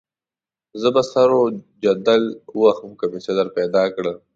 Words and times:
زه 0.81 0.89
به 0.95 1.01
سر 1.11 1.29
وجدل 1.41 2.23
ووهم 2.59 2.91
که 2.99 3.05
مې 3.11 3.19
څه 3.25 3.31
درپیدا 3.37 3.83
کړه. 3.95 4.13